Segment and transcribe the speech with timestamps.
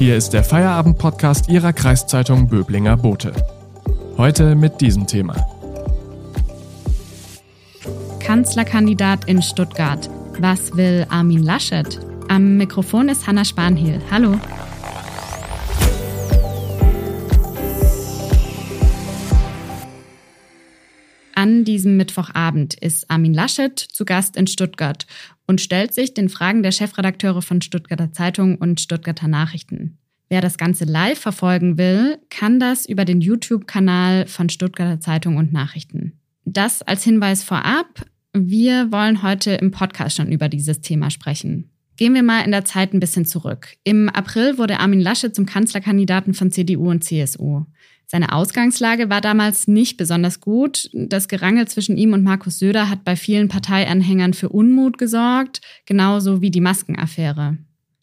[0.00, 3.34] Hier ist der Feierabend-Podcast Ihrer Kreiszeitung Böblinger Bote.
[4.16, 5.36] Heute mit diesem Thema.
[8.18, 10.08] Kanzlerkandidat in Stuttgart.
[10.38, 12.00] Was will Armin Laschet?
[12.28, 14.00] Am Mikrofon ist Hanna Spanhiel.
[14.10, 14.40] Hallo.
[21.40, 25.06] An diesem Mittwochabend ist Armin Laschet zu Gast in Stuttgart
[25.46, 29.99] und stellt sich den Fragen der Chefredakteure von Stuttgarter Zeitung und Stuttgarter Nachrichten.
[30.30, 35.52] Wer das Ganze live verfolgen will, kann das über den YouTube-Kanal von Stuttgarter Zeitung und
[35.52, 36.20] Nachrichten.
[36.44, 38.06] Das als Hinweis vorab.
[38.32, 41.72] Wir wollen heute im Podcast schon über dieses Thema sprechen.
[41.96, 43.74] Gehen wir mal in der Zeit ein bisschen zurück.
[43.82, 47.64] Im April wurde Armin Laschet zum Kanzlerkandidaten von CDU und CSU.
[48.06, 50.90] Seine Ausgangslage war damals nicht besonders gut.
[50.92, 56.40] Das Gerangel zwischen ihm und Markus Söder hat bei vielen Parteianhängern für Unmut gesorgt, genauso
[56.40, 57.58] wie die Maskenaffäre.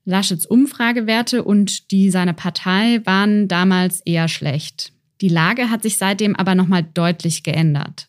[0.07, 4.93] Laschets Umfragewerte und die seiner Partei waren damals eher schlecht.
[5.21, 8.07] Die Lage hat sich seitdem aber nochmal deutlich geändert.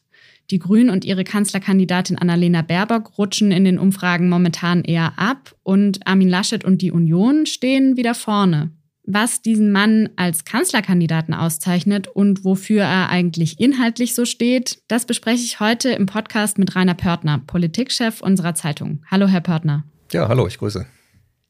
[0.50, 6.06] Die Grünen und ihre Kanzlerkandidatin Annalena Baerbock rutschen in den Umfragen momentan eher ab und
[6.06, 8.70] Armin Laschet und die Union stehen wieder vorne
[9.11, 15.42] was diesen Mann als Kanzlerkandidaten auszeichnet und wofür er eigentlich inhaltlich so steht, das bespreche
[15.42, 19.03] ich heute im Podcast mit Rainer Pörtner, Politikchef unserer Zeitung.
[19.11, 19.84] Hallo, Herr Pörtner.
[20.12, 20.86] Ja, hallo, ich grüße.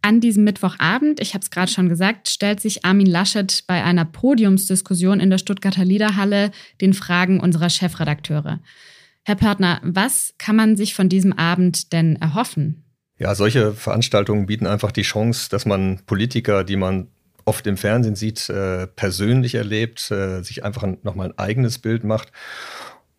[0.08, 4.06] An diesem Mittwochabend, ich habe es gerade schon gesagt, stellt sich Armin Laschet bei einer
[4.06, 8.58] Podiumsdiskussion in der Stuttgarter Liederhalle den Fragen unserer Chefredakteure.
[9.26, 12.84] Herr Pörtner, was kann man sich von diesem Abend denn erhoffen?
[13.18, 17.08] Ja, solche Veranstaltungen bieten einfach die Chance, dass man Politiker, die man
[17.44, 22.32] oft im Fernsehen sieht, äh, persönlich erlebt, äh, sich einfach nochmal ein eigenes Bild macht.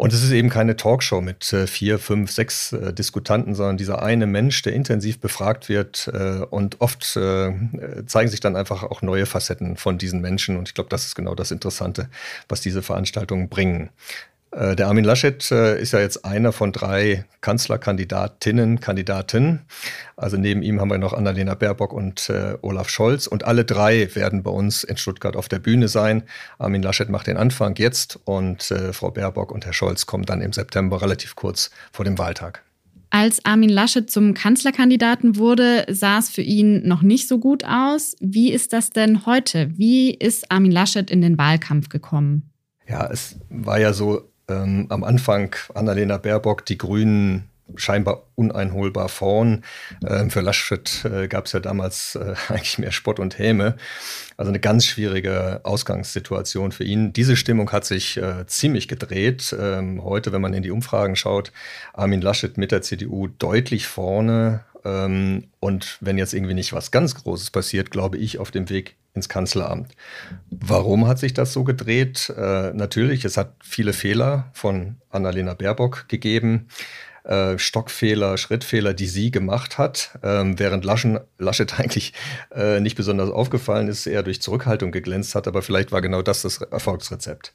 [0.01, 4.01] Und es ist eben keine Talkshow mit äh, vier, fünf, sechs äh, Diskutanten, sondern dieser
[4.01, 6.09] eine Mensch, der intensiv befragt wird.
[6.13, 10.55] Äh, und oft zeigen sich dann einfach auch neue Facetten von diesen Menschen.
[10.55, 12.07] Und ich glaube, das ist genau das Interessante,
[12.47, 13.89] was diese Veranstaltungen bringen.
[14.51, 19.61] Äh, der Armin Laschet äh, ist ja jetzt einer von drei Kanzlerkandidatinnen, Kandidaten.
[20.15, 23.27] Also neben ihm haben wir noch Annalena Baerbock und äh, Olaf Scholz.
[23.27, 26.23] Und alle drei werden bei uns in Stuttgart auf der Bühne sein.
[26.57, 30.41] Armin Laschet macht den Anfang jetzt und äh, Frau Baerbock und Herr Scholz kommen dann
[30.41, 32.63] im September relativ kurz vor dem Wahltag.
[33.11, 38.15] Als Armin Laschet zum Kanzlerkandidaten wurde, sah es für ihn noch nicht so gut aus.
[38.19, 39.71] Wie ist das denn heute?
[39.75, 42.51] Wie ist Armin Laschet in den Wahlkampf gekommen?
[42.87, 49.63] Ja, es war ja so, ähm, am Anfang Annalena Baerbock, die Grünen scheinbar uneinholbar vorn.
[50.05, 53.75] Ähm, für Laschet äh, gab es ja damals äh, eigentlich mehr Spott und Häme.
[54.37, 57.13] Also eine ganz schwierige Ausgangssituation für ihn.
[57.13, 59.55] Diese Stimmung hat sich äh, ziemlich gedreht.
[59.59, 61.51] Ähm, heute, wenn man in die Umfragen schaut,
[61.93, 64.63] Armin Laschet mit der CDU deutlich vorne.
[64.85, 68.95] Ähm, und wenn jetzt irgendwie nicht was ganz Großes passiert, glaube ich, auf dem Weg
[69.13, 69.95] ins Kanzleramt.
[70.49, 72.31] Warum hat sich das so gedreht?
[72.35, 76.67] Äh, natürlich, es hat viele Fehler von Annalena Baerbock gegeben.
[77.23, 82.13] Äh, Stockfehler, Schrittfehler, die sie gemacht hat, ähm, während Laschen, Laschet eigentlich
[82.53, 86.41] äh, nicht besonders aufgefallen ist, eher durch Zurückhaltung geglänzt hat, aber vielleicht war genau das
[86.41, 87.53] das Erfolgsrezept.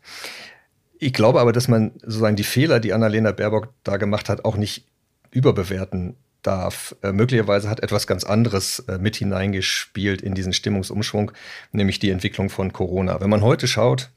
[0.99, 4.57] Ich glaube aber, dass man sozusagen die Fehler, die Annalena Baerbock da gemacht hat, auch
[4.57, 4.87] nicht
[5.31, 6.95] überbewerten darf.
[7.03, 11.33] Äh, möglicherweise hat etwas ganz anderes äh, mit hineingespielt in diesen Stimmungsumschwung,
[11.73, 13.21] nämlich die Entwicklung von Corona.
[13.21, 14.11] Wenn man heute schaut,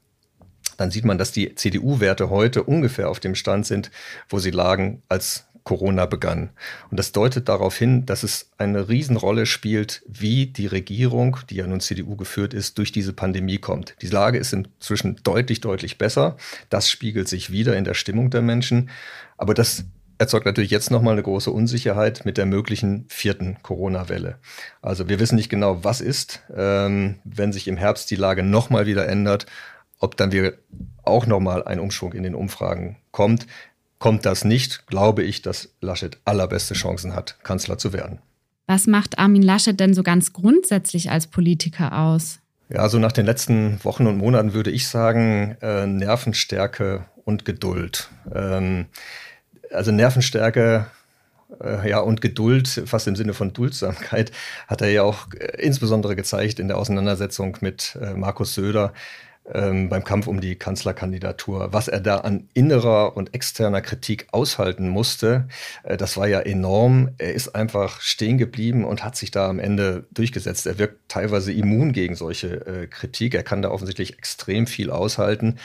[0.78, 3.90] dann sieht man, dass die CDU-Werte heute ungefähr auf dem Stand sind,
[4.30, 6.48] wo sie lagen, als Corona begann.
[6.90, 11.66] Und das deutet darauf hin, dass es eine Riesenrolle spielt, wie die Regierung, die ja
[11.66, 13.94] nun CDU geführt ist, durch diese Pandemie kommt.
[14.00, 16.38] Die Lage ist inzwischen deutlich, deutlich besser.
[16.70, 18.88] Das spiegelt sich wieder in der Stimmung der Menschen.
[19.36, 19.84] Aber das
[20.16, 24.38] erzeugt natürlich jetzt nochmal eine große Unsicherheit mit der möglichen vierten Corona-Welle.
[24.80, 28.86] Also wir wissen nicht genau, was ist, ähm, wenn sich im Herbst die Lage nochmal
[28.86, 29.44] wieder ändert,
[29.98, 30.58] ob dann wir
[31.02, 33.46] auch nochmal ein Umschwung in den Umfragen kommt.
[33.98, 38.20] Kommt das nicht, glaube ich, dass Laschet allerbeste Chancen hat, Kanzler zu werden.
[38.66, 42.38] Was macht Armin Laschet denn so ganz grundsätzlich als Politiker aus?
[42.68, 48.10] Ja, also nach den letzten Wochen und Monaten würde ich sagen, äh, Nervenstärke und Geduld.
[48.32, 48.86] Ähm,
[49.72, 50.86] also Nervenstärke
[51.62, 54.32] äh, ja, und Geduld, fast im Sinne von Duldsamkeit,
[54.66, 58.92] hat er ja auch äh, insbesondere gezeigt in der Auseinandersetzung mit äh, Markus Söder
[59.52, 61.72] ähm, beim Kampf um die Kanzlerkandidatur.
[61.72, 65.48] Was er da an innerer und externer Kritik aushalten musste,
[65.84, 67.10] äh, das war ja enorm.
[67.18, 70.66] Er ist einfach stehen geblieben und hat sich da am Ende durchgesetzt.
[70.66, 73.34] Er wirkt teilweise immun gegen solche äh, Kritik.
[73.34, 75.58] Er kann da offensichtlich extrem viel aushalten.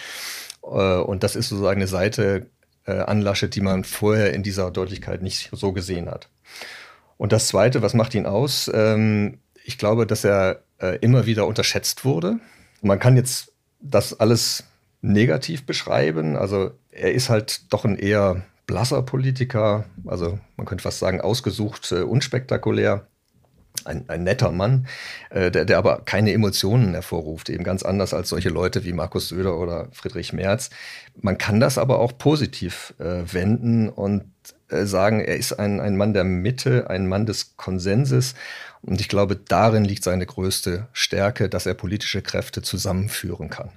[0.63, 2.47] Äh, und das ist sozusagen eine Seite
[2.85, 6.29] äh, an Laschet, die man vorher in dieser Deutlichkeit nicht so gesehen hat.
[7.17, 8.69] Und das Zweite, was macht ihn aus?
[8.73, 12.39] Ähm, ich glaube, dass er äh, immer wieder unterschätzt wurde.
[12.81, 13.52] Man kann jetzt
[13.83, 14.63] das alles
[15.01, 16.35] negativ beschreiben.
[16.35, 21.91] Also er ist halt doch ein eher blasser Politiker, also man könnte fast sagen ausgesucht,
[21.91, 23.07] äh, unspektakulär.
[23.85, 24.85] Ein, ein, netter Mann,
[25.31, 29.29] äh, der, der aber keine Emotionen hervorruft, eben ganz anders als solche Leute wie Markus
[29.29, 30.69] Söder oder Friedrich Merz.
[31.19, 34.25] Man kann das aber auch positiv äh, wenden und
[34.69, 38.35] sagen, er ist ein, ein Mann der Mitte, ein Mann des Konsenses.
[38.81, 43.69] Und ich glaube, darin liegt seine größte Stärke, dass er politische Kräfte zusammenführen kann.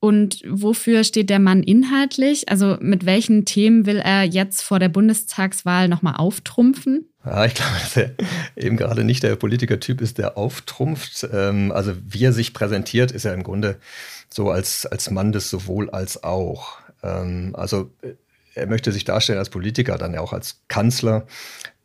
[0.00, 2.48] Und wofür steht der Mann inhaltlich?
[2.48, 7.08] Also mit welchen Themen will er jetzt vor der Bundestagswahl nochmal auftrumpfen?
[7.24, 8.14] Ja, ich glaube, dass er
[8.56, 11.28] eben gerade nicht der Politikertyp ist, der auftrumpft.
[11.32, 13.76] Ähm, also wie er sich präsentiert, ist er im Grunde
[14.30, 16.78] so als, als Mann des sowohl als auch.
[17.02, 17.90] Ähm, also
[18.54, 21.26] er möchte sich darstellen als Politiker, dann ja auch als Kanzler,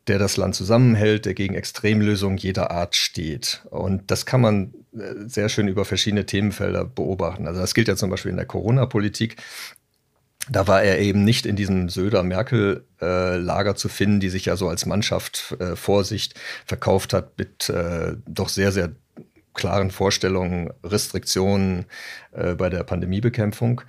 [0.06, 3.62] der das Land zusammenhält, der gegen Extremlösungen jeder Art steht.
[3.70, 7.46] Und das kann man äh, sehr schön über verschiedene Themenfelder beobachten.
[7.46, 9.36] Also das gilt ja zum Beispiel in der Corona-Politik.
[10.50, 14.68] Da war er eben nicht in diesem Söder-Merkel-Lager äh, zu finden, die sich ja so
[14.68, 16.34] als Mannschaft äh, Vorsicht
[16.66, 17.72] verkauft hat mit
[18.26, 18.90] doch sehr, sehr
[19.54, 21.86] klaren Vorstellungen, Restriktionen
[22.32, 23.82] bei der Pandemiebekämpfung.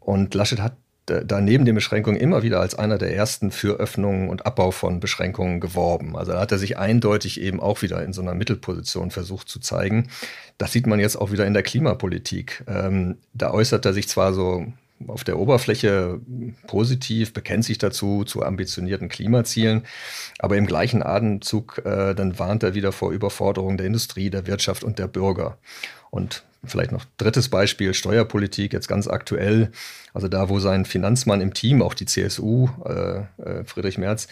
[0.00, 4.28] Und Laschet hat da neben den Beschränkungen immer wieder als einer der ersten für Öffnungen
[4.30, 6.16] und Abbau von Beschränkungen geworben.
[6.16, 9.60] Also da hat er sich eindeutig eben auch wieder in so einer Mittelposition versucht zu
[9.60, 10.08] zeigen.
[10.56, 12.64] Das sieht man jetzt auch wieder in der Klimapolitik.
[12.66, 14.66] Ähm, da äußert er sich zwar so
[15.06, 16.20] auf der Oberfläche
[16.66, 19.82] positiv, bekennt sich dazu zu ambitionierten Klimazielen,
[20.38, 24.84] aber im gleichen Atemzug äh, dann warnt er wieder vor Überforderung der Industrie, der Wirtschaft
[24.84, 25.58] und der Bürger.
[26.10, 29.70] Und vielleicht noch drittes Beispiel, Steuerpolitik, jetzt ganz aktuell.
[30.12, 34.28] Also da, wo sein Finanzmann im Team, auch die CSU, äh, äh, Friedrich Merz,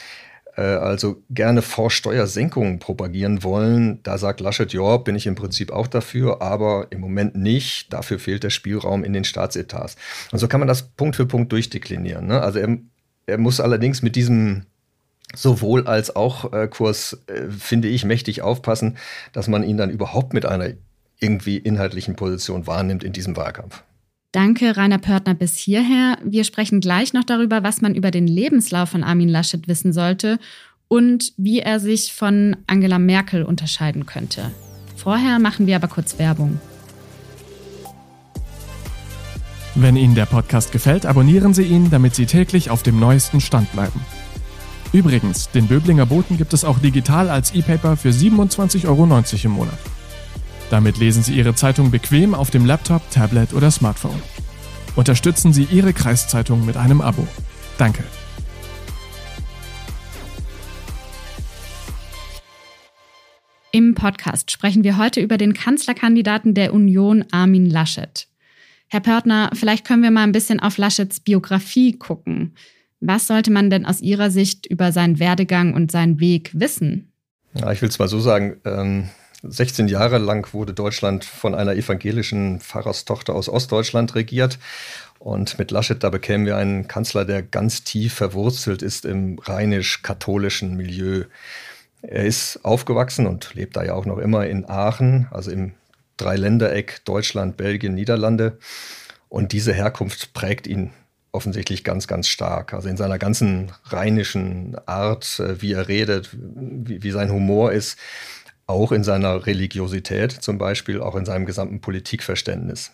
[0.56, 5.86] äh, also gerne Vorsteuersenkungen propagieren wollen, da sagt Laschet, ja, bin ich im Prinzip auch
[5.86, 7.92] dafür, aber im Moment nicht.
[7.92, 9.96] Dafür fehlt der Spielraum in den Staatsetats.
[10.30, 12.26] Und so kann man das Punkt für Punkt durchdeklinieren.
[12.26, 12.40] Ne?
[12.40, 12.78] Also er,
[13.26, 14.66] er muss allerdings mit diesem
[15.34, 18.98] sowohl als auch äh, Kurs, äh, finde ich, mächtig aufpassen,
[19.32, 20.70] dass man ihn dann überhaupt mit einer
[21.22, 23.82] irgendwie inhaltlichen Position wahrnimmt in diesem Wahlkampf.
[24.32, 26.16] Danke, Rainer Pörtner, bis hierher.
[26.24, 30.38] Wir sprechen gleich noch darüber, was man über den Lebenslauf von Armin Laschet wissen sollte
[30.88, 34.50] und wie er sich von Angela Merkel unterscheiden könnte.
[34.96, 36.60] Vorher machen wir aber kurz Werbung.
[39.74, 43.72] Wenn Ihnen der Podcast gefällt, abonnieren Sie ihn, damit Sie täglich auf dem neuesten Stand
[43.72, 44.00] bleiben.
[44.92, 49.04] Übrigens, den Böblinger Boten gibt es auch digital als E-Paper für 27,90 Euro
[49.44, 49.78] im Monat.
[50.72, 54.22] Damit lesen Sie Ihre Zeitung bequem auf dem Laptop, Tablet oder Smartphone.
[54.96, 57.28] Unterstützen Sie Ihre Kreiszeitung mit einem Abo.
[57.76, 58.02] Danke.
[63.70, 68.26] Im Podcast sprechen wir heute über den Kanzlerkandidaten der Union, Armin Laschet.
[68.88, 72.54] Herr Pörtner, vielleicht können wir mal ein bisschen auf Laschets Biografie gucken.
[72.98, 77.12] Was sollte man denn aus Ihrer Sicht über seinen Werdegang und seinen Weg wissen?
[77.52, 78.56] Ja, ich will es mal so sagen.
[78.64, 79.10] Ähm
[79.42, 84.58] 16 Jahre lang wurde Deutschland von einer evangelischen Pfarrerstochter aus Ostdeutschland regiert.
[85.18, 90.76] Und mit Laschet, da bekämen wir einen Kanzler, der ganz tief verwurzelt ist im rheinisch-katholischen
[90.76, 91.24] Milieu.
[92.02, 95.72] Er ist aufgewachsen und lebt da ja auch noch immer in Aachen, also im
[96.16, 98.58] Dreiländereck Deutschland, Belgien, Niederlande.
[99.28, 100.90] Und diese Herkunft prägt ihn
[101.32, 102.74] offensichtlich ganz, ganz stark.
[102.74, 107.98] Also in seiner ganzen rheinischen Art, äh, wie er redet, wie, wie sein Humor ist,
[108.72, 112.92] auch in seiner Religiosität zum Beispiel, auch in seinem gesamten Politikverständnis.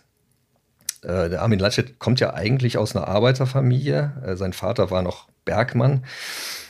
[1.03, 4.13] Äh, der Armin Laschet kommt ja eigentlich aus einer Arbeiterfamilie.
[4.27, 6.05] Äh, sein Vater war noch Bergmann.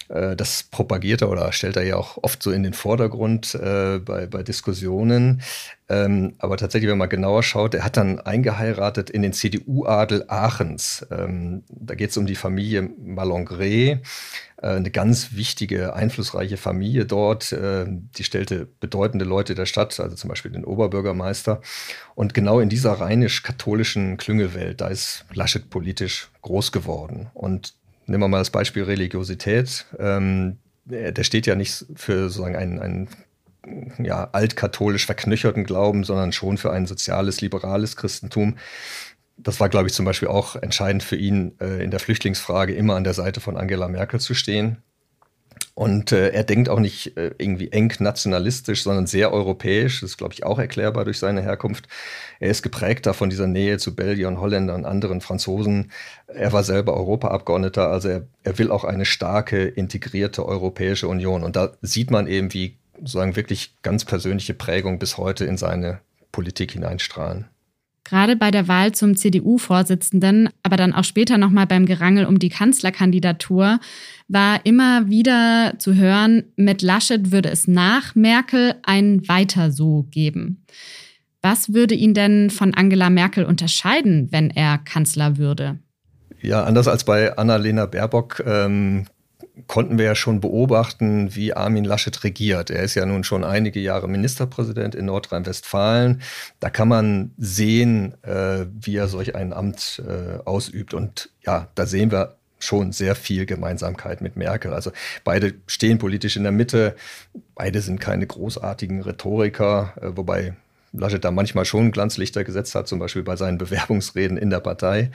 [0.08, 3.98] Äh, das propagiert er oder stellt er ja auch oft so in den Vordergrund äh,
[3.98, 5.42] bei, bei Diskussionen.
[5.90, 11.06] Ähm, aber tatsächlich, wenn man genauer schaut, er hat dann eingeheiratet in den CDU-Adel Aachens.
[11.10, 14.00] Ähm, da geht es um die Familie Malongre, äh,
[14.62, 17.52] eine ganz wichtige, einflussreiche Familie dort.
[17.52, 21.62] Äh, die stellte bedeutende Leute der Stadt, also zum Beispiel den Oberbürgermeister.
[22.14, 27.28] Und genau in dieser rheinisch-katholischen Klüngelwelt, da ist Laschet politisch groß geworden.
[27.32, 27.77] Und
[28.08, 29.86] nehmen wir mal das Beispiel Religiosität.
[29.98, 33.08] Ähm, der steht ja nicht für sozusagen einen, einen
[33.98, 38.56] ja, altkatholisch verknöcherten Glauben, sondern schon für ein soziales, liberales Christentum.
[39.36, 42.96] Das war, glaube ich, zum Beispiel auch entscheidend für ihn, äh, in der Flüchtlingsfrage immer
[42.96, 44.78] an der Seite von Angela Merkel zu stehen.
[45.78, 50.00] Und äh, er denkt auch nicht äh, irgendwie eng nationalistisch, sondern sehr europäisch.
[50.00, 51.86] Das ist, glaube ich, auch erklärbar durch seine Herkunft.
[52.40, 55.92] Er ist geprägter von dieser Nähe zu Belgiern, Holländern, anderen Franzosen.
[56.26, 61.44] Er war selber Europaabgeordneter, also er, er will auch eine starke, integrierte Europäische Union.
[61.44, 66.00] Und da sieht man eben, wie sozusagen wirklich ganz persönliche Prägung bis heute in seine
[66.32, 67.46] Politik hineinstrahlen.
[68.08, 72.48] Gerade bei der Wahl zum CDU-Vorsitzenden, aber dann auch später nochmal beim Gerangel um die
[72.48, 73.80] Kanzlerkandidatur,
[74.28, 80.64] war immer wieder zu hören, mit Laschet würde es nach Merkel ein Weiter so geben.
[81.42, 85.78] Was würde ihn denn von Angela Merkel unterscheiden, wenn er Kanzler würde?
[86.40, 89.04] Ja, anders als bei Annalena Baerbock ähm,
[89.66, 92.70] konnten wir ja schon beobachten, wie Armin Laschet regiert.
[92.70, 96.22] Er ist ja nun schon einige Jahre Ministerpräsident in Nordrhein-Westfalen.
[96.60, 100.94] Da kann man sehen, äh, wie er solch ein Amt äh, ausübt.
[100.94, 104.72] Und ja, da sehen wir schon sehr viel Gemeinsamkeit mit Merkel.
[104.72, 104.90] Also
[105.24, 106.96] beide stehen politisch in der Mitte,
[107.54, 110.54] beide sind keine großartigen Rhetoriker, äh, wobei
[110.98, 115.10] Laschet da manchmal schon Glanzlichter gesetzt hat, zum Beispiel bei seinen Bewerbungsreden in der Partei.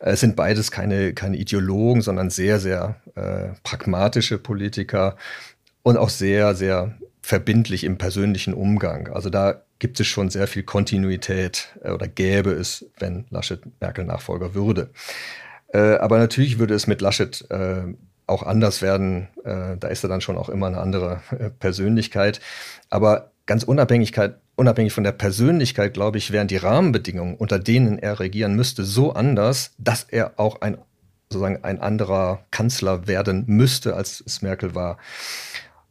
[0.00, 5.16] Es sind beides keine, keine Ideologen, sondern sehr, sehr äh, pragmatische Politiker
[5.82, 9.08] und auch sehr, sehr verbindlich im persönlichen Umgang.
[9.08, 14.04] Also da gibt es schon sehr viel Kontinuität äh, oder gäbe es, wenn Laschet Merkel
[14.04, 14.90] Nachfolger würde.
[15.72, 17.82] Äh, aber natürlich würde es mit Laschet äh,
[18.26, 19.28] auch anders werden.
[19.44, 22.40] Äh, da ist er dann schon auch immer eine andere äh, Persönlichkeit.
[22.90, 28.18] Aber ganz Unabhängigkeit, unabhängig von der Persönlichkeit, glaube ich, wären die Rahmenbedingungen, unter denen er
[28.18, 30.78] regieren müsste, so anders, dass er auch ein,
[31.30, 34.98] sozusagen ein anderer Kanzler werden müsste, als es Merkel war.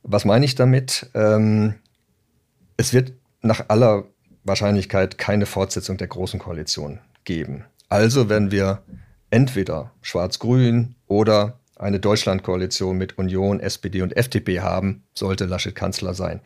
[0.04, 1.10] Was meine ich damit?
[1.14, 1.76] Ähm,
[2.76, 4.04] es wird nach aller
[4.44, 7.64] Wahrscheinlichkeit keine Fortsetzung der Großen Koalition geben.
[7.88, 8.82] Also werden wir
[9.30, 16.42] entweder Schwarz-Grün oder eine Deutschlandkoalition mit Union, SPD und FDP haben, sollte Laschet Kanzler sein.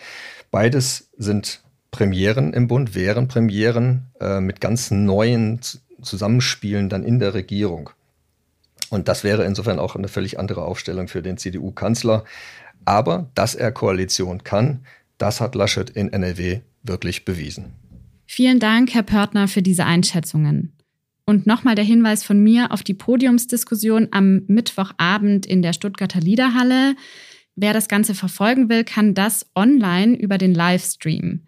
[0.51, 5.60] Beides sind Premieren im Bund, wären Premieren äh, mit ganz neuen
[6.01, 7.91] Zusammenspielen dann in der Regierung.
[8.89, 12.25] Und das wäre insofern auch eine völlig andere Aufstellung für den CDU-Kanzler.
[12.86, 14.81] Aber dass er Koalition kann,
[15.17, 17.74] das hat Laschet in NRW wirklich bewiesen.
[18.25, 20.74] Vielen Dank, Herr Pörtner, für diese Einschätzungen.
[21.25, 26.95] Und nochmal der Hinweis von mir auf die Podiumsdiskussion am Mittwochabend in der Stuttgarter Liederhalle.
[27.55, 31.41] Wer das Ganze verfolgen will, kann das online über den Livestream.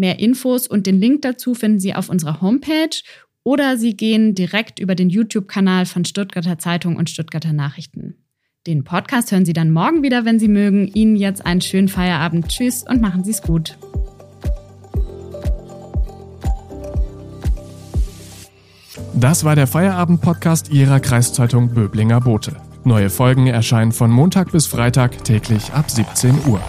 [0.00, 3.02] Mehr Infos und den Link dazu finden Sie auf unserer Homepage
[3.44, 8.14] oder Sie gehen direkt über den YouTube-Kanal von Stuttgarter Zeitung und Stuttgarter Nachrichten.
[8.66, 10.88] Den Podcast hören Sie dann morgen wieder, wenn Sie mögen.
[10.88, 12.48] Ihnen jetzt einen schönen Feierabend.
[12.48, 13.76] Tschüss und machen Sie es gut.
[19.12, 22.56] Das war der Feierabend-Podcast Ihrer Kreiszeitung Böblinger Bote.
[22.84, 26.62] Neue Folgen erscheinen von Montag bis Freitag täglich ab 17 Uhr.